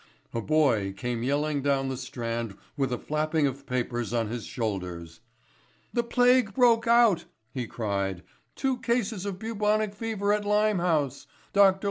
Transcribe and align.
A 0.33 0.41
boy 0.41 0.93
came 0.93 1.21
yelling 1.21 1.61
down 1.61 1.89
the 1.89 1.95
Strand 1.95 2.57
with 2.75 2.91
a 2.91 2.97
flapping 2.97 3.45
of 3.45 3.67
papers 3.67 4.13
on 4.13 4.29
his 4.29 4.45
shoulders. 4.47 5.19
"The 5.93 6.01
plague 6.01 6.55
broke 6.55 6.87
out," 6.87 7.25
he 7.53 7.67
cried; 7.67 8.23
"two 8.55 8.79
cases 8.79 9.27
of 9.27 9.37
bubonic 9.37 9.93
fever 9.93 10.33
at 10.33 10.43
Limehouse. 10.43 11.27
Dr. 11.53 11.79